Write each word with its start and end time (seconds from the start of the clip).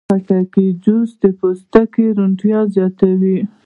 د 0.07 0.07
خټکي 0.17 0.65
جوس 0.83 1.09
د 1.21 1.23
پوستکي 1.39 2.05
روڼتیا 2.17 2.59
زیاتوي. 2.75 3.37